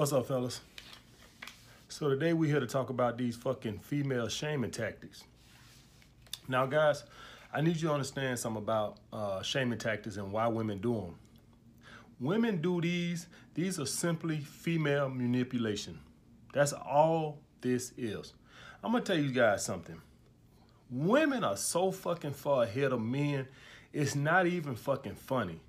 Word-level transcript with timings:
What's 0.00 0.14
up, 0.14 0.28
fellas? 0.28 0.62
So 1.90 2.08
today 2.08 2.32
we're 2.32 2.50
here 2.50 2.60
to 2.60 2.66
talk 2.66 2.88
about 2.88 3.18
these 3.18 3.36
fucking 3.36 3.80
female 3.80 4.28
shaming 4.28 4.70
tactics. 4.70 5.24
Now, 6.48 6.64
guys, 6.64 7.04
I 7.52 7.60
need 7.60 7.76
you 7.76 7.88
to 7.88 7.92
understand 7.92 8.38
something 8.38 8.62
about 8.62 8.96
uh, 9.12 9.42
shaming 9.42 9.78
tactics 9.78 10.16
and 10.16 10.32
why 10.32 10.46
women 10.46 10.78
do 10.78 10.94
them. 10.94 11.16
Women 12.18 12.62
do 12.62 12.80
these. 12.80 13.26
These 13.52 13.78
are 13.78 13.84
simply 13.84 14.38
female 14.38 15.10
manipulation. 15.10 16.00
That's 16.54 16.72
all 16.72 17.42
this 17.60 17.92
is. 17.98 18.32
I'm 18.82 18.92
gonna 18.92 19.04
tell 19.04 19.18
you 19.18 19.32
guys 19.32 19.66
something. 19.66 20.00
Women 20.90 21.44
are 21.44 21.58
so 21.58 21.92
fucking 21.92 22.32
far 22.32 22.62
ahead 22.62 22.92
of 22.92 23.02
men. 23.02 23.48
It's 23.92 24.14
not 24.14 24.46
even 24.46 24.76
fucking 24.76 25.16
funny. 25.16 25.60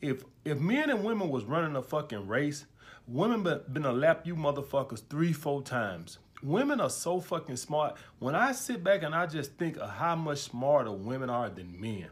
If 0.00 0.24
if 0.44 0.58
men 0.58 0.90
and 0.90 1.04
women 1.04 1.28
was 1.28 1.44
running 1.44 1.76
a 1.76 1.82
fucking 1.82 2.26
race, 2.28 2.66
women 3.06 3.42
been, 3.42 3.60
been 3.72 3.82
to 3.82 3.92
lap 3.92 4.26
you 4.26 4.36
motherfuckers 4.36 5.02
three, 5.08 5.32
four 5.32 5.62
times. 5.62 6.18
Women 6.42 6.80
are 6.80 6.90
so 6.90 7.20
fucking 7.20 7.56
smart. 7.56 7.96
When 8.20 8.36
I 8.36 8.52
sit 8.52 8.84
back 8.84 9.02
and 9.02 9.14
I 9.14 9.26
just 9.26 9.54
think 9.54 9.76
of 9.76 9.90
how 9.90 10.14
much 10.14 10.38
smarter 10.38 10.92
women 10.92 11.30
are 11.30 11.50
than 11.50 11.80
men, 11.80 12.06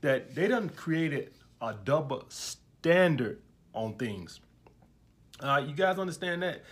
that 0.00 0.34
they 0.34 0.48
done 0.48 0.70
created 0.70 1.32
a 1.60 1.74
double 1.74 2.24
standard 2.28 3.42
on 3.74 3.94
things. 3.96 4.40
Uh, 5.40 5.62
you 5.66 5.74
guys 5.74 5.98
understand 5.98 6.42
that? 6.42 6.62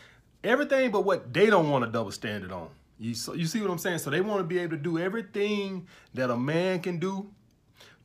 Everything 0.43 0.91
but 0.91 1.05
what 1.05 1.33
they 1.33 1.47
don't 1.47 1.71
want 1.71 1.85
a 1.85 1.89
double 1.89 2.13
standard 2.13 2.53
on. 2.53 2.71
You, 2.99 3.15
so, 3.15 3.35
you 3.35 3.47
see 3.47 3.61
what 3.61 3.71
I'm 3.71 3.79
saying? 3.79 3.99
So 3.99 4.11
they 4.11 4.21
want 4.21 4.41
to 4.41 4.45
be 4.45 4.59
able 4.59 4.77
to 4.77 4.83
do 4.83 4.99
everything 4.99 5.87
that 6.15 6.31
a 6.31 6.37
man 6.37 6.81
can 6.81 6.99
do, 6.99 7.31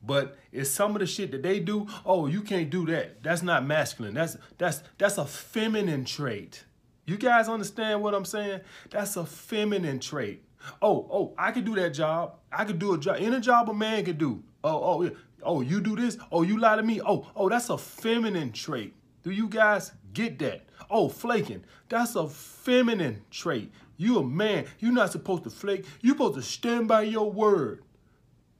but 0.06 0.38
it's 0.52 0.70
some 0.70 0.96
of 0.96 1.00
the 1.00 1.06
shit 1.06 1.32
that 1.32 1.44
they 1.44 1.60
do. 1.60 1.88
Oh, 2.06 2.28
you 2.28 2.42
can't 2.42 2.70
do 2.70 2.86
that. 2.88 3.24
That's 3.24 3.42
not 3.42 3.66
masculine. 3.66 4.14
That's 4.14 4.38
that's 4.58 4.84
that's 4.98 5.18
a 5.18 5.26
feminine 5.26 6.06
trait. 6.06 6.66
You 7.06 7.18
guys 7.18 7.50
understand 7.50 8.02
what 8.02 8.14
I'm 8.14 8.26
saying? 8.26 8.62
That's 8.90 9.18
a 9.18 9.26
feminine 9.26 10.00
trait. 10.00 10.44
Oh, 10.82 11.08
oh, 11.12 11.34
I 11.38 11.52
could 11.52 11.66
do 11.66 11.76
that 11.76 11.90
job. 11.90 12.36
I 12.52 12.64
could 12.64 12.80
do 12.80 12.94
a 12.94 12.98
job. 12.98 13.18
Any 13.20 13.40
job 13.42 13.70
a 13.70 13.74
man 13.74 14.06
could 14.06 14.18
do. 14.18 14.42
Oh, 14.64 14.82
oh, 14.84 15.04
yeah. 15.04 15.10
Oh, 15.42 15.60
you 15.60 15.82
do 15.82 15.98
this. 15.98 16.18
Oh, 16.32 16.44
you 16.44 16.58
lie 16.58 16.78
to 16.78 16.84
me. 16.84 17.02
Oh, 17.02 17.28
oh, 17.36 17.50
that's 17.50 17.70
a 17.70 17.78
feminine 17.78 18.54
trait. 18.54 18.94
Do 19.24 19.32
you 19.32 19.50
guys 19.50 19.92
get 20.14 20.40
that? 20.40 20.66
Oh, 20.90 21.10
flaking. 21.10 21.66
That's 21.90 22.16
a 22.16 22.28
feminine 22.28 23.22
trait. 23.30 23.72
You 23.98 24.20
a 24.20 24.24
man. 24.24 24.66
You're 24.80 24.94
not 24.94 25.12
supposed 25.12 25.44
to 25.44 25.50
flake. 25.50 25.86
You're 26.02 26.16
supposed 26.16 26.36
to 26.36 26.42
stand 26.42 26.88
by 26.88 27.04
your 27.04 27.30
word. 27.30 27.84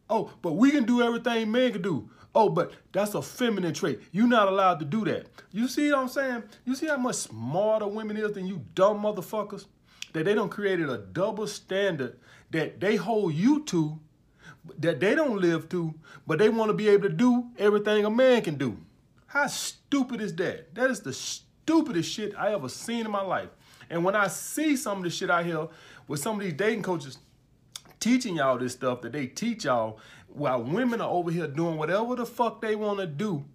Oh, 0.10 0.32
but 0.42 0.54
we 0.54 0.72
can 0.72 0.86
do 0.86 1.02
everything 1.02 1.52
men 1.52 1.72
can 1.72 1.82
do. 1.82 2.10
Oh, 2.36 2.50
but 2.50 2.74
that's 2.92 3.14
a 3.14 3.22
feminine 3.22 3.74
trait. 3.74 4.02
You're 4.12 4.28
not 4.28 4.48
allowed 4.48 4.80
to 4.80 4.86
do 4.86 5.06
that. 5.06 5.28
You 5.52 5.68
see 5.68 5.92
what 5.92 6.00
I'm 6.00 6.08
saying? 6.08 6.44
You 6.66 6.76
see 6.76 6.88
how 6.88 6.98
much 6.98 7.16
smarter 7.16 7.88
women 7.88 8.18
is 8.18 8.34
than 8.34 8.48
you 8.48 8.66
dumb 8.74 9.04
motherfuckers? 9.04 9.66
That 10.14 10.26
they 10.26 10.34
don't 10.34 10.50
created 10.50 10.90
a 10.90 10.98
double 10.98 11.48
standard 11.48 12.18
that 12.52 12.80
they 12.80 12.96
hold 12.96 13.34
you 13.34 13.64
to, 13.66 14.00
that 14.80 15.00
they 15.00 15.16
don't 15.16 15.42
live 15.42 15.70
to, 15.70 15.94
but 16.26 16.40
they 16.40 16.50
want 16.50 16.70
to 16.70 16.74
be 16.74 16.88
able 16.88 17.10
to 17.10 17.16
do 17.16 17.50
everything 17.58 18.06
a 18.06 18.10
man 18.10 18.42
can 18.42 18.56
do. 18.56 18.78
How 19.26 19.48
stupid 19.48 20.22
is 20.22 20.36
that? 20.36 20.74
That 20.76 20.90
is 20.90 21.02
the 21.02 21.14
stupidest 21.14 22.10
shit 22.10 22.34
I 22.38 22.54
ever 22.54 22.70
seen 22.70 23.06
in 23.06 23.12
my 23.12 23.22
life. 23.22 23.50
And 23.90 24.04
when 24.04 24.16
I 24.16 24.28
see 24.28 24.76
some 24.76 25.00
of 25.00 25.04
the 25.04 25.10
shit 25.10 25.30
out 25.30 25.46
here 25.46 25.68
with 26.08 26.20
some 26.20 26.36
of 26.36 26.42
these 26.42 26.54
dating 26.54 26.84
coaches 26.84 27.18
teaching 28.00 28.36
y'all 28.38 28.58
this 28.58 28.74
stuff 28.74 29.02
that 29.02 29.12
they 29.12 29.28
teach 29.28 29.66
y'all 29.66 30.00
while 30.28 30.64
women 30.64 31.02
are 31.02 31.10
over 31.10 31.32
here 31.32 31.48
doing 31.48 31.78
whatever 31.78 32.16
the 32.16 32.26
fuck 32.26 32.62
they 32.62 32.76
want 32.76 33.00
to 33.00 33.08
do, 33.08 33.46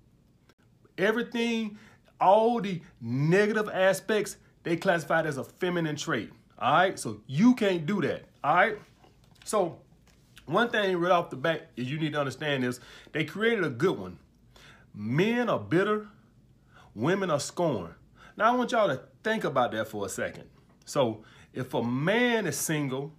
everything, 0.96 1.78
all 2.20 2.60
the 2.60 2.80
negative 3.00 3.68
aspects, 3.72 4.36
they 4.62 4.76
classified 4.76 5.26
as 5.26 5.36
a 5.38 5.44
feminine 5.44 5.96
trait. 5.96 6.30
All 6.58 6.72
right, 6.72 6.98
so 6.98 7.20
you 7.26 7.54
can't 7.54 7.86
do 7.86 8.00
that. 8.02 8.24
All 8.42 8.54
right, 8.54 8.78
so 9.44 9.78
one 10.46 10.70
thing 10.70 10.96
right 10.96 11.12
off 11.12 11.30
the 11.30 11.36
bat 11.36 11.70
you 11.76 11.98
need 11.98 12.12
to 12.12 12.18
understand 12.18 12.64
is 12.64 12.80
they 13.12 13.24
created 13.24 13.64
a 13.64 13.70
good 13.70 13.98
one. 13.98 14.18
Men 14.94 15.48
are 15.48 15.58
bitter, 15.58 16.08
women 16.94 17.30
are 17.30 17.40
scorned. 17.40 17.94
Now 18.36 18.52
I 18.52 18.56
want 18.56 18.72
y'all 18.72 18.88
to 18.88 19.00
think 19.22 19.44
about 19.44 19.72
that 19.72 19.88
for 19.88 20.06
a 20.06 20.08
second. 20.08 20.44
So 20.84 21.22
if 21.52 21.74
a 21.74 21.82
man 21.82 22.46
is 22.46 22.56
single, 22.56 23.12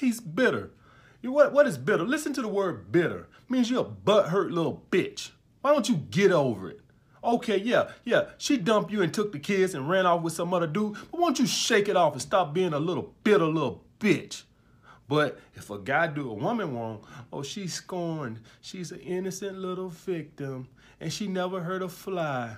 he's 0.00 0.20
bitter. 0.20 0.70
You 1.22 1.32
what 1.32 1.52
what 1.52 1.66
is 1.66 1.78
bitter? 1.78 2.04
Listen 2.04 2.32
to 2.32 2.42
the 2.42 2.48
word 2.48 2.90
bitter. 2.90 3.28
It 3.44 3.50
means 3.50 3.70
you're 3.70 3.82
a 3.82 3.84
butthurt 3.84 4.50
little 4.50 4.84
bitch. 4.90 5.30
Why 5.60 5.72
don't 5.72 5.88
you 5.88 5.96
get 5.96 6.32
over 6.32 6.70
it? 6.70 6.80
Okay, 7.22 7.58
yeah, 7.58 7.90
yeah, 8.02 8.30
she 8.38 8.56
dumped 8.56 8.90
you 8.90 9.02
and 9.02 9.12
took 9.12 9.30
the 9.30 9.38
kids 9.38 9.74
and 9.74 9.90
ran 9.90 10.06
off 10.06 10.22
with 10.22 10.32
some 10.32 10.54
other 10.54 10.66
dude, 10.66 10.96
but 11.10 11.20
won't 11.20 11.38
you 11.38 11.46
shake 11.46 11.86
it 11.86 11.96
off 11.96 12.14
and 12.14 12.22
stop 12.22 12.54
being 12.54 12.72
a 12.72 12.78
little 12.78 13.14
bitter 13.22 13.44
little 13.44 13.84
bitch? 13.98 14.44
But 15.06 15.38
if 15.54 15.68
a 15.68 15.78
guy 15.78 16.06
do 16.06 16.30
a 16.30 16.34
woman 16.34 16.74
wrong, 16.74 17.04
oh, 17.30 17.42
she's 17.42 17.74
scorned. 17.74 18.40
She's 18.60 18.92
an 18.92 19.00
innocent 19.00 19.58
little 19.58 19.90
victim, 19.90 20.68
and 20.98 21.12
she 21.12 21.26
never 21.26 21.60
hurt 21.60 21.82
a 21.82 21.88
fly. 21.88 22.56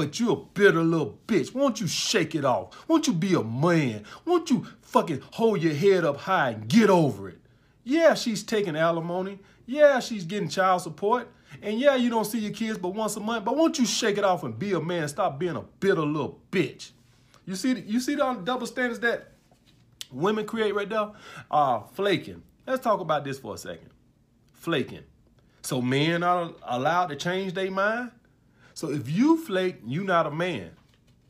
But 0.00 0.18
you 0.18 0.32
a 0.32 0.36
bitter 0.36 0.82
little 0.82 1.18
bitch. 1.26 1.52
Won't 1.52 1.78
you 1.78 1.86
shake 1.86 2.34
it 2.34 2.42
off? 2.42 2.88
Won't 2.88 3.06
you 3.06 3.12
be 3.12 3.34
a 3.34 3.42
man? 3.42 4.04
Won't 4.24 4.48
you 4.48 4.66
fucking 4.80 5.20
hold 5.32 5.60
your 5.62 5.74
head 5.74 6.06
up 6.06 6.16
high 6.16 6.52
and 6.52 6.66
get 6.66 6.88
over 6.88 7.28
it? 7.28 7.38
Yeah, 7.84 8.14
she's 8.14 8.42
taking 8.42 8.76
alimony. 8.76 9.40
Yeah, 9.66 10.00
she's 10.00 10.24
getting 10.24 10.48
child 10.48 10.80
support. 10.80 11.28
And 11.60 11.78
yeah, 11.78 11.96
you 11.96 12.08
don't 12.08 12.24
see 12.24 12.38
your 12.38 12.54
kids 12.54 12.78
but 12.78 12.94
once 12.94 13.14
a 13.16 13.20
month. 13.20 13.44
But 13.44 13.58
won't 13.58 13.78
you 13.78 13.84
shake 13.84 14.16
it 14.16 14.24
off 14.24 14.42
and 14.42 14.58
be 14.58 14.72
a 14.72 14.80
man? 14.80 15.06
Stop 15.06 15.38
being 15.38 15.56
a 15.56 15.64
bitter 15.80 16.00
little 16.00 16.40
bitch. 16.50 16.92
You 17.44 17.54
see, 17.54 17.78
you 17.80 18.00
see 18.00 18.14
the 18.14 18.40
double 18.42 18.66
standards 18.66 19.00
that 19.00 19.32
women 20.10 20.46
create 20.46 20.74
right 20.74 20.88
there? 20.88 21.10
Uh, 21.50 21.80
flaking. 21.92 22.42
Let's 22.66 22.82
talk 22.82 23.00
about 23.00 23.22
this 23.22 23.38
for 23.38 23.54
a 23.54 23.58
second. 23.58 23.90
Flaking. 24.54 25.04
So 25.60 25.82
men 25.82 26.22
are 26.22 26.52
allowed 26.62 27.08
to 27.08 27.16
change 27.16 27.52
their 27.52 27.70
mind? 27.70 28.12
So 28.74 28.90
if 28.90 29.08
you 29.08 29.36
flake, 29.36 29.76
you're 29.86 30.04
not 30.04 30.26
a 30.26 30.30
man. 30.30 30.70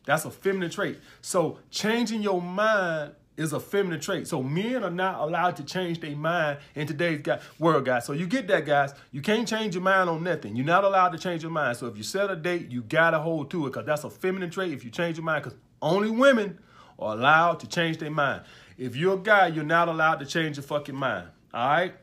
That's 0.05 0.25
a 0.25 0.31
feminine 0.31 0.71
trait. 0.71 0.99
So 1.21 1.59
changing 1.71 2.23
your 2.23 2.41
mind 2.41 3.13
is 3.37 3.53
a 3.53 3.61
feminine 3.61 4.01
trait. 4.01 4.27
So 4.29 4.43
men 4.43 4.85
are 4.85 4.91
not 4.91 5.21
allowed 5.21 5.57
to 5.57 5.65
change 5.65 6.01
their 6.01 6.15
mind 6.15 6.59
in 6.75 6.87
today's 6.87 7.25
world, 7.59 7.85
guys. 7.85 8.05
So 8.05 8.13
you 8.13 8.27
get 8.27 8.47
that, 8.49 8.67
guys. 8.67 8.93
You 9.13 9.23
can't 9.23 9.49
change 9.49 9.75
your 9.75 9.83
mind 9.83 10.11
on 10.11 10.23
nothing. 10.23 10.57
You're 10.57 10.67
not 10.67 10.85
allowed 10.85 11.11
to 11.11 11.19
change 11.19 11.43
your 11.43 11.53
mind. 11.53 11.77
So 11.79 11.87
if 11.87 11.97
you 11.97 12.03
set 12.03 12.31
a 12.31 12.37
date, 12.37 12.71
you 12.71 12.83
gotta 12.83 13.19
hold 13.19 13.51
to 13.53 13.67
it 13.67 13.71
because 13.71 13.87
that's 13.87 14.05
a 14.05 14.11
feminine 14.11 14.51
trait 14.51 14.73
if 14.73 14.85
you 14.85 14.91
change 14.91 15.17
your 15.17 15.25
mind 15.25 15.45
because 15.45 15.59
only 15.81 16.11
women 16.11 16.59
are 16.99 17.15
allowed 17.15 17.61
to 17.61 17.67
change 17.67 17.99
their 17.99 18.11
mind. 18.11 18.43
If 18.77 18.97
you're 18.97 19.15
a 19.15 19.19
guy, 19.19 19.49
you're 19.49 19.65
not 19.65 19.89
allowed 19.89 20.17
to 20.17 20.27
change 20.27 20.57
your 20.57 20.65
fucking 20.65 20.95
mind. 20.95 21.29
All 21.55 21.69
right? 21.69 21.95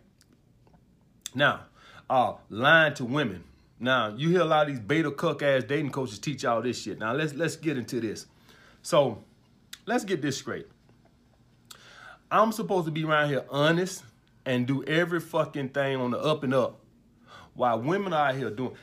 Now, 1.35 1.65
uh, 2.09 2.33
lying 2.49 2.93
to 2.95 3.05
women. 3.05 3.43
Now, 3.79 4.13
you 4.15 4.29
hear 4.29 4.41
a 4.41 4.45
lot 4.45 4.67
of 4.67 4.75
these 4.75 4.79
beta 4.79 5.11
cuck 5.11 5.43
ass 5.43 5.63
dating 5.63 5.91
coaches 5.91 6.19
teach 6.19 6.43
all 6.45 6.61
this 6.61 6.81
shit. 6.81 6.99
Now, 6.99 7.13
let's 7.13 7.33
let's 7.33 7.55
get 7.55 7.77
into 7.77 7.99
this. 7.99 8.25
So, 8.81 9.23
let's 9.85 10.03
get 10.03 10.21
this 10.21 10.37
straight. 10.37 10.67
I'm 12.31 12.51
supposed 12.51 12.85
to 12.85 12.91
be 12.91 13.03
around 13.03 13.29
here 13.29 13.45
honest 13.49 14.03
and 14.45 14.65
do 14.65 14.83
every 14.83 15.19
fucking 15.19 15.69
thing 15.69 15.97
on 15.97 16.11
the 16.11 16.19
up 16.19 16.43
and 16.43 16.53
up. 16.53 16.79
While 17.53 17.81
women 17.81 18.13
are 18.13 18.29
out 18.29 18.35
here 18.35 18.49
doing 18.49 18.75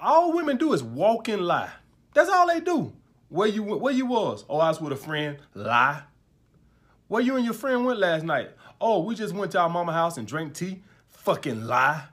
all 0.00 0.32
women 0.32 0.56
do 0.56 0.72
is 0.72 0.82
walk 0.82 1.28
and 1.28 1.46
lie. 1.46 1.70
That's 2.14 2.30
all 2.30 2.46
they 2.46 2.60
do. 2.60 2.92
Where 3.28 3.48
you 3.48 3.62
where 3.62 3.92
you 3.92 4.06
was? 4.06 4.44
Oh, 4.48 4.58
I 4.58 4.68
was 4.68 4.80
with 4.80 4.92
a 4.92 4.96
friend. 4.96 5.38
Lie. 5.54 6.02
Where 7.08 7.22
you 7.22 7.36
and 7.36 7.44
your 7.44 7.54
friend 7.54 7.84
went 7.84 7.98
last 7.98 8.24
night? 8.24 8.50
Oh, 8.80 9.02
we 9.02 9.14
just 9.14 9.34
went 9.34 9.52
to 9.52 9.60
our 9.60 9.68
mama 9.68 9.92
house 9.92 10.16
and 10.16 10.26
drank 10.26 10.54
tea. 10.54 10.82
Fucking 11.08 11.66
lie. 11.66 12.04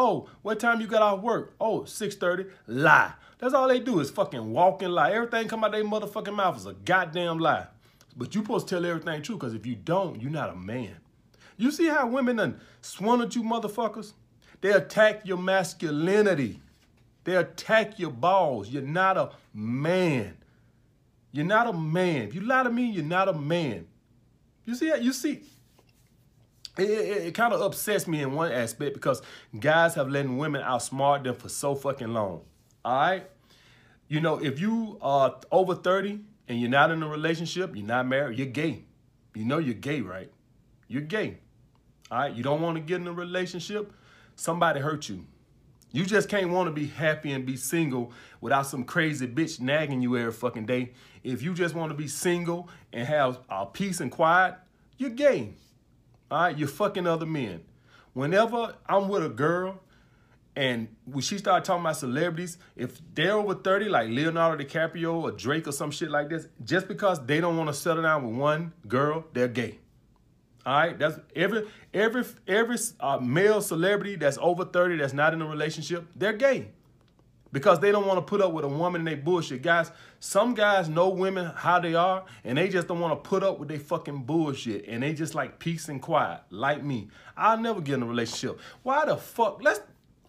Oh, 0.00 0.28
what 0.42 0.60
time 0.60 0.80
you 0.80 0.86
got 0.86 1.02
off 1.02 1.22
work? 1.22 1.56
Oh, 1.60 1.80
6.30. 1.80 2.48
Lie. 2.68 3.14
That's 3.40 3.52
all 3.52 3.66
they 3.66 3.80
do 3.80 3.98
is 3.98 4.12
fucking 4.12 4.52
walk 4.52 4.80
and 4.80 4.94
lie. 4.94 5.10
Everything 5.10 5.48
come 5.48 5.64
out 5.64 5.72
their 5.72 5.82
motherfucking 5.82 6.36
mouth 6.36 6.56
is 6.56 6.66
a 6.66 6.72
goddamn 6.72 7.40
lie. 7.40 7.66
But 8.16 8.32
you 8.32 8.42
supposed 8.42 8.68
to 8.68 8.76
tell 8.76 8.86
everything 8.86 9.22
true 9.22 9.34
because 9.34 9.54
if 9.54 9.66
you 9.66 9.74
don't, 9.74 10.22
you're 10.22 10.30
not 10.30 10.50
a 10.50 10.54
man. 10.54 10.94
You 11.56 11.72
see 11.72 11.88
how 11.88 12.06
women 12.06 12.36
done 12.36 12.60
swung 12.80 13.22
at 13.22 13.34
you 13.34 13.42
motherfuckers? 13.42 14.12
They 14.60 14.70
attack 14.70 15.22
your 15.26 15.36
masculinity. 15.36 16.60
They 17.24 17.34
attack 17.34 17.98
your 17.98 18.12
balls. 18.12 18.70
You're 18.70 18.82
not 18.82 19.16
a 19.16 19.30
man. 19.52 20.36
You're 21.32 21.44
not 21.44 21.66
a 21.66 21.72
man. 21.72 22.28
If 22.28 22.36
you 22.36 22.42
lie 22.42 22.62
to 22.62 22.70
me, 22.70 22.84
you're 22.84 23.02
not 23.02 23.28
a 23.28 23.32
man. 23.32 23.88
You 24.64 24.76
see, 24.76 24.90
that? 24.90 25.02
you 25.02 25.12
see, 25.12 25.42
it, 26.78 26.90
it, 26.90 27.26
it 27.28 27.34
kind 27.34 27.52
of 27.52 27.60
upsets 27.60 28.06
me 28.06 28.22
in 28.22 28.32
one 28.32 28.52
aspect 28.52 28.94
because 28.94 29.20
guys 29.58 29.94
have 29.94 30.08
let 30.08 30.28
women 30.28 30.62
outsmart 30.62 31.24
them 31.24 31.34
for 31.34 31.48
so 31.48 31.74
fucking 31.74 32.12
long. 32.12 32.42
All 32.84 33.00
right? 33.00 33.26
You 34.08 34.20
know, 34.20 34.42
if 34.42 34.60
you 34.60 34.98
are 35.02 35.36
over 35.50 35.74
30 35.74 36.20
and 36.48 36.60
you're 36.60 36.70
not 36.70 36.90
in 36.90 37.02
a 37.02 37.08
relationship, 37.08 37.76
you're 37.76 37.86
not 37.86 38.06
married, 38.06 38.38
you're 38.38 38.46
gay. 38.46 38.84
You 39.34 39.44
know 39.44 39.58
you're 39.58 39.74
gay, 39.74 40.00
right? 40.00 40.32
You're 40.88 41.02
gay. 41.02 41.38
All 42.10 42.18
right? 42.18 42.34
You 42.34 42.42
don't 42.42 42.62
want 42.62 42.76
to 42.76 42.80
get 42.80 43.00
in 43.00 43.06
a 43.06 43.12
relationship, 43.12 43.92
somebody 44.36 44.80
hurt 44.80 45.08
you. 45.08 45.26
You 45.90 46.04
just 46.04 46.28
can't 46.28 46.50
want 46.50 46.68
to 46.68 46.72
be 46.72 46.86
happy 46.86 47.32
and 47.32 47.46
be 47.46 47.56
single 47.56 48.12
without 48.40 48.66
some 48.66 48.84
crazy 48.84 49.26
bitch 49.26 49.58
nagging 49.58 50.02
you 50.02 50.16
every 50.18 50.32
fucking 50.32 50.66
day. 50.66 50.92
If 51.24 51.42
you 51.42 51.54
just 51.54 51.74
want 51.74 51.90
to 51.90 51.96
be 51.96 52.08
single 52.08 52.68
and 52.92 53.06
have 53.06 53.40
uh, 53.48 53.64
peace 53.64 54.00
and 54.00 54.10
quiet, 54.10 54.54
you're 54.98 55.10
gay. 55.10 55.54
All 56.30 56.42
right, 56.42 56.58
you're 56.58 56.68
fucking 56.68 57.06
other 57.06 57.26
men. 57.26 57.62
Whenever 58.12 58.74
I'm 58.86 59.08
with 59.08 59.24
a 59.24 59.28
girl 59.28 59.80
and 60.54 60.88
when 61.04 61.22
she 61.22 61.38
started 61.38 61.64
talking 61.64 61.82
about 61.82 61.96
celebrities, 61.96 62.58
if 62.76 63.00
they're 63.14 63.32
over 63.32 63.54
30, 63.54 63.88
like 63.88 64.08
Leonardo 64.08 64.62
DiCaprio 64.62 65.22
or 65.22 65.30
Drake 65.30 65.68
or 65.68 65.72
some 65.72 65.90
shit 65.90 66.10
like 66.10 66.28
this, 66.28 66.48
just 66.64 66.88
because 66.88 67.24
they 67.24 67.40
don't 67.40 67.56
want 67.56 67.68
to 67.68 67.74
settle 67.74 68.02
down 68.02 68.26
with 68.26 68.36
one 68.36 68.72
girl, 68.86 69.24
they're 69.32 69.48
gay. 69.48 69.78
All 70.66 70.74
right, 70.74 70.98
that's 70.98 71.18
every 71.34 71.66
every 71.94 72.24
every 72.46 72.76
uh, 73.00 73.18
male 73.18 73.62
celebrity 73.62 74.16
that's 74.16 74.36
over 74.38 74.66
30 74.66 74.96
that's 74.98 75.14
not 75.14 75.32
in 75.32 75.40
a 75.40 75.46
relationship, 75.46 76.04
they're 76.14 76.34
gay. 76.34 76.72
Because 77.52 77.80
they 77.80 77.90
don't 77.90 78.06
want 78.06 78.18
to 78.18 78.22
put 78.22 78.40
up 78.40 78.52
with 78.52 78.64
a 78.64 78.68
woman 78.68 79.00
and 79.00 79.08
they 79.08 79.14
bullshit. 79.14 79.62
Guys, 79.62 79.90
some 80.20 80.54
guys 80.54 80.88
know 80.88 81.08
women 81.08 81.50
how 81.54 81.80
they 81.80 81.94
are 81.94 82.24
and 82.44 82.58
they 82.58 82.68
just 82.68 82.88
don't 82.88 83.00
want 83.00 83.22
to 83.22 83.28
put 83.28 83.42
up 83.42 83.58
with 83.58 83.68
their 83.68 83.78
fucking 83.78 84.24
bullshit. 84.24 84.86
And 84.86 85.02
they 85.02 85.14
just 85.14 85.34
like 85.34 85.58
peace 85.58 85.88
and 85.88 86.02
quiet, 86.02 86.40
like 86.50 86.84
me. 86.84 87.08
I'll 87.36 87.58
never 87.58 87.80
get 87.80 87.94
in 87.94 88.02
a 88.02 88.06
relationship. 88.06 88.60
Why 88.82 89.06
the 89.06 89.16
fuck? 89.16 89.62
Let's 89.62 89.80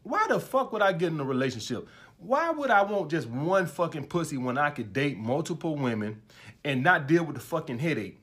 why 0.03 0.25
the 0.27 0.39
fuck 0.39 0.71
would 0.71 0.81
I 0.81 0.93
get 0.93 1.11
in 1.11 1.19
a 1.19 1.23
relationship? 1.23 1.87
Why 2.17 2.49
would 2.49 2.69
I 2.69 2.83
want 2.83 3.11
just 3.11 3.27
one 3.27 3.65
fucking 3.65 4.07
pussy 4.07 4.37
when 4.37 4.57
I 4.57 4.71
could 4.71 4.91
date 4.91 5.17
multiple 5.17 5.75
women 5.75 6.21
and 6.63 6.83
not 6.83 7.07
deal 7.07 7.23
with 7.23 7.35
the 7.35 7.41
fucking 7.41 7.79
headache? 7.79 8.18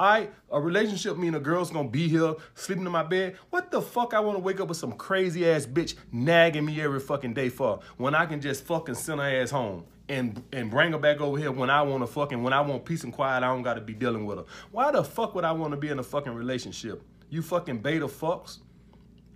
Right, 0.00 0.32
a 0.50 0.58
relationship 0.58 1.18
mean 1.18 1.34
a 1.34 1.40
girl's 1.40 1.70
gonna 1.70 1.86
be 1.86 2.08
here 2.08 2.34
sleeping 2.54 2.86
in 2.86 2.90
my 2.90 3.02
bed. 3.02 3.36
What 3.50 3.70
the 3.70 3.82
fuck 3.82 4.14
I 4.14 4.20
wanna 4.20 4.38
wake 4.38 4.58
up 4.58 4.68
with 4.68 4.78
some 4.78 4.92
crazy 4.92 5.46
ass 5.46 5.66
bitch 5.66 5.94
nagging 6.10 6.64
me 6.64 6.80
every 6.80 7.00
fucking 7.00 7.34
day 7.34 7.50
for 7.50 7.80
when 7.98 8.14
I 8.14 8.24
can 8.24 8.40
just 8.40 8.64
fucking 8.64 8.94
send 8.94 9.20
her 9.20 9.26
ass 9.26 9.50
home 9.50 9.84
and 10.08 10.42
and 10.54 10.70
bring 10.70 10.92
her 10.92 10.98
back 10.98 11.20
over 11.20 11.36
here 11.36 11.52
when 11.52 11.68
I 11.68 11.82
wanna 11.82 12.06
fucking, 12.06 12.42
when 12.42 12.54
I 12.54 12.62
want 12.62 12.86
peace 12.86 13.04
and 13.04 13.12
quiet, 13.12 13.44
I 13.44 13.48
don't 13.48 13.62
gotta 13.62 13.82
be 13.82 13.92
dealing 13.92 14.24
with 14.24 14.38
her. 14.38 14.44
Why 14.70 14.90
the 14.90 15.04
fuck 15.04 15.34
would 15.34 15.44
I 15.44 15.52
wanna 15.52 15.76
be 15.76 15.88
in 15.88 15.98
a 15.98 16.02
fucking 16.02 16.32
relationship? 16.32 17.02
You 17.28 17.42
fucking 17.42 17.80
beta 17.80 18.06
fucks 18.06 18.60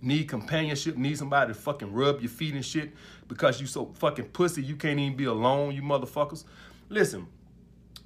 need 0.01 0.27
companionship, 0.27 0.97
need 0.97 1.15
somebody 1.15 1.53
to 1.53 1.59
fucking 1.59 1.93
rub 1.93 2.21
your 2.21 2.29
feet 2.29 2.55
and 2.55 2.65
shit 2.65 2.91
because 3.27 3.61
you 3.61 3.67
so 3.67 3.93
fucking 3.99 4.25
pussy 4.29 4.63
you 4.63 4.75
can't 4.75 4.99
even 4.99 5.15
be 5.15 5.25
alone, 5.25 5.75
you 5.75 5.83
motherfuckers. 5.83 6.43
Listen, 6.89 7.27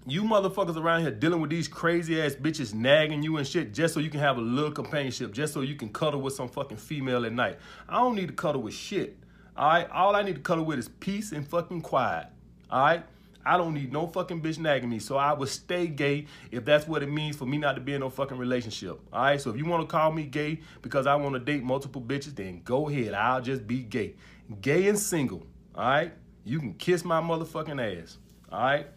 you 0.08 0.24
motherfuckers 0.24 0.78
around 0.78 1.02
here 1.02 1.12
dealing 1.12 1.42
with 1.42 1.50
these 1.50 1.68
crazy 1.68 2.22
ass 2.22 2.36
bitches 2.36 2.74
nagging 2.74 3.22
you 3.22 3.38
and 3.38 3.48
shit 3.48 3.74
just 3.74 3.94
so 3.94 4.00
you 4.00 4.10
can 4.10 4.20
have 4.20 4.38
a 4.38 4.42
little 4.42 4.72
companionship, 4.72 5.34
just 5.34 5.54
so 5.54 5.62
you 5.62 5.76
can 5.76 5.90
cuddle 5.90 6.22
with 6.22 6.34
some 6.34 6.50
fucking 6.50 6.78
female 6.78 7.26
at 7.26 7.34
night. 7.34 7.58
I 7.88 7.98
don't 7.98 8.16
need 8.16 8.28
to 8.28 8.34
cuddle 8.34 8.62
with 8.62 8.74
shit. 8.74 9.18
All 9.58 9.68
right, 9.68 9.90
all 9.90 10.16
I 10.16 10.24
need 10.24 10.36
to 10.36 10.42
cuddle 10.42 10.64
with 10.64 10.80
is 10.80 10.88
peace 10.88 11.32
and 11.32 11.48
fucking 11.48 11.82
quiet. 11.82 12.28
All 12.72 12.82
right. 12.82 13.04
I 13.46 13.58
don't 13.58 13.74
need 13.74 13.92
no 13.92 14.06
fucking 14.06 14.42
bitch 14.42 14.60
nagging 14.60 14.90
me. 14.90 15.00
So 15.00 15.18
I 15.18 15.34
would 15.34 15.50
stay 15.50 15.88
gay 15.88 16.28
if 16.52 16.66
that's 16.66 16.88
what 16.88 17.02
it 17.02 17.10
means 17.10 17.36
for 17.36 17.46
me 17.46 17.58
not 17.58 17.74
to 17.74 17.82
be 17.82 17.94
in 17.94 18.02
no 18.02 18.10
fucking 18.10 18.38
relationship. 18.38 19.00
All 19.12 19.22
right. 19.24 19.42
So 19.42 19.50
if 19.50 19.58
you 19.58 19.66
want 19.66 19.82
to 19.82 19.88
call 19.88 20.12
me 20.12 20.24
gay 20.24 20.60
because 20.82 21.08
I 21.08 21.16
want 21.16 21.34
to 21.34 21.40
date 21.40 21.64
multiple 21.64 22.02
bitches, 22.02 22.36
then 22.36 22.62
go 22.64 22.90
ahead. 22.90 23.14
I'll 23.14 23.42
just 23.42 23.66
be 23.66 23.80
gay. 23.80 24.16
Gay 24.62 24.88
and 24.88 25.00
single. 25.00 25.48
All 25.74 25.90
right. 25.90 26.14
You 26.44 26.60
can 26.60 26.74
kiss 26.74 27.04
my 27.04 27.22
motherfucking 27.22 28.02
ass. 28.02 28.18
All 28.52 28.62
right. 28.62 28.88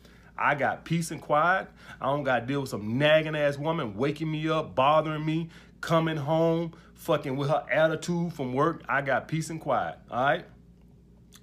I 0.42 0.56
got 0.56 0.84
peace 0.84 1.12
and 1.12 1.20
quiet. 1.20 1.68
I 2.00 2.06
don't 2.06 2.24
got 2.24 2.40
to 2.40 2.46
deal 2.46 2.62
with 2.62 2.70
some 2.70 2.98
nagging 2.98 3.36
ass 3.36 3.56
woman 3.56 3.94
waking 3.94 4.30
me 4.30 4.48
up, 4.48 4.74
bothering 4.74 5.24
me, 5.24 5.50
coming 5.80 6.16
home, 6.16 6.72
fucking 6.94 7.36
with 7.36 7.48
her 7.48 7.64
attitude 7.70 8.32
from 8.32 8.52
work. 8.52 8.82
I 8.88 9.02
got 9.02 9.28
peace 9.28 9.50
and 9.50 9.60
quiet. 9.60 9.98
All 10.10 10.24
right. 10.24 10.44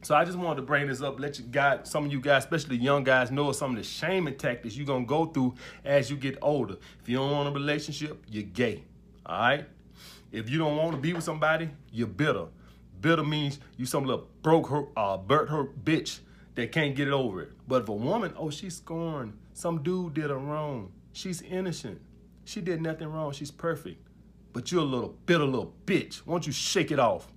So 0.01 0.15
I 0.15 0.25
just 0.25 0.37
wanted 0.37 0.57
to 0.57 0.61
bring 0.63 0.87
this 0.87 1.01
up, 1.01 1.19
let 1.19 1.39
you 1.39 1.45
guys, 1.45 1.89
some 1.89 2.05
of 2.05 2.11
you 2.11 2.19
guys, 2.19 2.43
especially 2.43 2.77
young 2.77 3.05
guys, 3.05 3.31
know 3.31 3.51
some 3.53 3.71
of 3.71 3.77
the 3.77 3.83
shaming 3.83 4.35
tactics 4.35 4.75
you're 4.75 4.85
gonna 4.85 5.05
go 5.05 5.25
through 5.25 5.55
as 5.85 6.09
you 6.09 6.17
get 6.17 6.37
older. 6.41 6.75
If 7.01 7.07
you 7.07 7.17
don't 7.17 7.31
want 7.31 7.49
a 7.49 7.51
relationship, 7.51 8.21
you're 8.29 8.43
gay. 8.43 8.83
All 9.25 9.39
right. 9.39 9.65
If 10.31 10.49
you 10.49 10.57
don't 10.57 10.75
want 10.75 10.91
to 10.91 10.97
be 10.97 11.13
with 11.13 11.23
somebody, 11.23 11.69
you're 11.91 12.07
bitter. 12.07 12.47
Bitter 13.01 13.23
means 13.23 13.59
you 13.77 13.85
some 13.85 14.05
little 14.05 14.27
broke 14.41 14.67
her, 14.67 14.85
uh, 14.95 15.17
burnt 15.17 15.49
her 15.49 15.65
bitch 15.65 16.19
that 16.55 16.71
can't 16.71 16.95
get 16.95 17.07
over 17.09 17.41
it. 17.41 17.51
But 17.67 17.83
if 17.83 17.89
a 17.89 17.93
woman, 17.93 18.33
oh, 18.37 18.49
she's 18.49 18.77
scorned. 18.77 19.37
Some 19.53 19.83
dude 19.83 20.13
did 20.13 20.29
her 20.29 20.37
wrong. 20.37 20.91
She's 21.13 21.41
innocent. 21.41 22.01
She 22.45 22.61
did 22.61 22.81
nothing 22.81 23.07
wrong. 23.07 23.31
She's 23.31 23.51
perfect. 23.51 24.05
But 24.53 24.71
you're 24.71 24.81
a 24.81 24.85
little 24.85 25.15
bitter 25.25 25.45
little 25.45 25.73
bitch. 25.85 26.25
Won't 26.25 26.47
you 26.47 26.53
shake 26.53 26.91
it 26.91 26.99
off? 26.99 27.27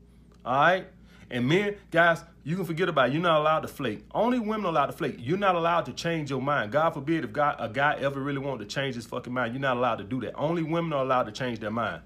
All 0.44 0.54
right? 0.54 0.86
And 1.30 1.48
men, 1.48 1.76
guys, 1.90 2.22
you 2.44 2.56
can 2.56 2.64
forget 2.64 2.88
about 2.88 3.08
it. 3.08 3.12
You're 3.14 3.22
not 3.22 3.40
allowed 3.40 3.60
to 3.60 3.68
flake. 3.68 4.04
Only 4.14 4.38
women 4.38 4.66
are 4.66 4.68
allowed 4.68 4.86
to 4.86 4.92
flake. 4.92 5.16
You're 5.18 5.38
not 5.38 5.54
allowed 5.54 5.86
to 5.86 5.92
change 5.92 6.30
your 6.30 6.42
mind. 6.42 6.72
God 6.72 6.90
forbid 6.90 7.24
if 7.24 7.32
God, 7.32 7.56
a 7.58 7.68
guy 7.68 7.96
ever 8.00 8.20
really 8.20 8.38
wanted 8.38 8.68
to 8.68 8.74
change 8.74 8.96
his 8.96 9.06
fucking 9.06 9.32
mind, 9.32 9.54
you're 9.54 9.60
not 9.60 9.78
allowed 9.78 9.96
to 9.96 10.04
do 10.04 10.20
that. 10.20 10.34
Only 10.36 10.62
women 10.62 10.92
are 10.92 11.02
allowed 11.02 11.24
to 11.24 11.32
change 11.32 11.58
their 11.58 11.70
mind. 11.70 12.02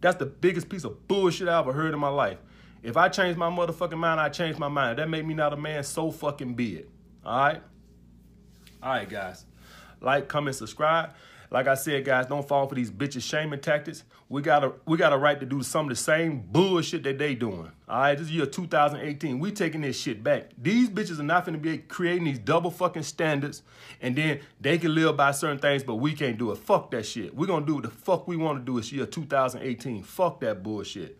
That's 0.00 0.16
the 0.16 0.26
biggest 0.26 0.70
piece 0.70 0.84
of 0.84 1.06
bullshit 1.08 1.48
I 1.48 1.58
ever 1.58 1.72
heard 1.72 1.92
in 1.92 2.00
my 2.00 2.08
life. 2.08 2.38
If 2.82 2.96
I 2.96 3.08
change 3.08 3.36
my 3.36 3.50
motherfucking 3.50 3.98
mind, 3.98 4.20
I 4.20 4.28
change 4.28 4.58
my 4.58 4.68
mind. 4.68 4.98
That 4.98 5.08
make 5.08 5.26
me 5.26 5.34
not 5.34 5.52
a 5.52 5.56
man, 5.56 5.84
so 5.84 6.10
fucking 6.10 6.54
be 6.54 6.76
it. 6.76 6.88
All 7.24 7.38
right? 7.38 7.62
All 8.82 8.90
right, 8.90 9.08
guys. 9.08 9.44
Like, 10.00 10.28
comment, 10.28 10.56
subscribe. 10.56 11.10
Like 11.50 11.66
I 11.66 11.74
said, 11.74 12.04
guys, 12.04 12.26
don't 12.26 12.46
fall 12.46 12.68
for 12.68 12.76
these 12.76 12.92
bitches 12.92 13.22
shaming 13.22 13.60
tactics. 13.60 14.04
We 14.28 14.40
got 14.40 14.62
a 14.62 14.72
we 14.86 14.96
got 14.96 15.12
a 15.12 15.18
right 15.18 15.38
to 15.40 15.44
do 15.44 15.64
some 15.64 15.86
of 15.86 15.90
the 15.90 15.96
same 15.96 16.44
bullshit 16.52 17.02
that 17.02 17.18
they 17.18 17.34
doing. 17.34 17.72
All 17.88 18.00
right, 18.00 18.16
this 18.16 18.28
is 18.28 18.32
year 18.32 18.46
2018. 18.46 19.40
We 19.40 19.50
taking 19.50 19.80
this 19.80 20.00
shit 20.00 20.22
back. 20.22 20.50
These 20.56 20.88
bitches 20.90 21.18
are 21.18 21.24
not 21.24 21.44
gonna 21.44 21.58
be 21.58 21.78
creating 21.78 22.22
these 22.24 22.38
double 22.38 22.70
fucking 22.70 23.02
standards, 23.02 23.64
and 24.00 24.14
then 24.14 24.38
they 24.60 24.78
can 24.78 24.94
live 24.94 25.16
by 25.16 25.32
certain 25.32 25.58
things, 25.58 25.82
but 25.82 25.96
we 25.96 26.12
can't 26.12 26.38
do 26.38 26.52
it. 26.52 26.58
Fuck 26.58 26.92
that 26.92 27.04
shit. 27.04 27.34
We're 27.34 27.46
gonna 27.46 27.66
do 27.66 27.74
what 27.74 27.82
the 27.82 27.90
fuck 27.90 28.28
we 28.28 28.36
want 28.36 28.64
to 28.64 28.64
do 28.64 28.78
this 28.78 28.92
year 28.92 29.04
2018. 29.04 30.04
Fuck 30.04 30.38
that 30.42 30.62
bullshit. 30.62 31.19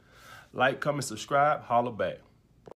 Like, 0.52 0.80
comment, 0.80 1.04
subscribe, 1.04 1.62
holler 1.62 1.92
back. 1.92 2.18